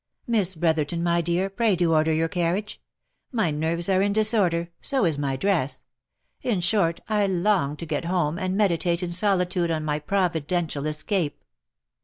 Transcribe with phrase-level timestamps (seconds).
[0.25, 2.81] Miss Brotherton, my dear, pray do order your carriage;
[3.31, 5.83] my nerves are in disorder, so is my dress—
[6.41, 11.43] in short, 1 long to get home, and meditate in solitude on my providential escape."